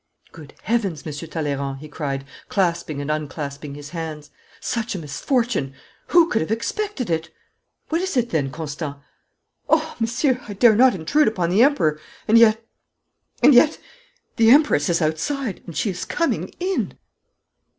[0.31, 4.31] 'Good Heavens, Monsieur Talleyrand,' he cried, clasping and unclasping his hands.
[4.59, 5.75] 'Such a misfortune!
[6.07, 7.29] Who could have expected it?'
[7.89, 8.95] 'What is it, then, Constant?'
[9.69, 11.99] 'Oh, Monsieur, I dare not intrude upon the Emperor.
[12.27, 12.65] And yet
[13.43, 13.77] And yet
[14.37, 16.97] The Empress is outside, and she is coming in.'